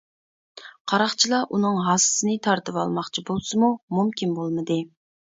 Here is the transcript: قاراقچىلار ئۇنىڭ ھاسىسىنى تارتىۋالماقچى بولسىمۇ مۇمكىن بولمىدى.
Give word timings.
قاراقچىلار 0.93 1.43
ئۇنىڭ 1.57 1.77
ھاسىسىنى 1.87 2.37
تارتىۋالماقچى 2.47 3.25
بولسىمۇ 3.29 3.71
مۇمكىن 3.99 4.33
بولمىدى. 4.41 4.79